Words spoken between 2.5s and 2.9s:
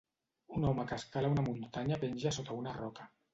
una